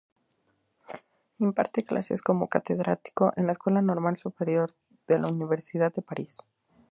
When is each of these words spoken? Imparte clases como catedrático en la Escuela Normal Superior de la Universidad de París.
Imparte 1.37 1.83
clases 1.83 2.23
como 2.23 2.47
catedrático 2.49 3.33
en 3.35 3.45
la 3.45 3.51
Escuela 3.51 3.83
Normal 3.83 4.17
Superior 4.17 4.73
de 5.05 5.19
la 5.19 5.27
Universidad 5.27 5.93
de 5.93 6.01
París. 6.01 6.39